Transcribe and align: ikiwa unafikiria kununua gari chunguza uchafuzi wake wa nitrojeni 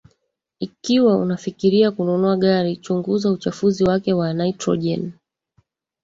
ikiwa 0.59 1.17
unafikiria 1.17 1.91
kununua 1.91 2.37
gari 2.37 2.77
chunguza 2.77 3.31
uchafuzi 3.31 3.83
wake 3.83 4.13
wa 4.13 4.33
nitrojeni 4.33 5.13